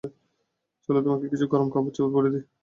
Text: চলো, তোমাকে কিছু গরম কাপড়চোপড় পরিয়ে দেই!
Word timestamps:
চলো, 0.89 0.99
তোমাকে 1.05 1.25
কিছু 1.31 1.45
গরম 1.51 1.67
কাপড়চোপড় 1.73 2.13
পরিয়ে 2.15 2.33
দেই! 2.33 2.43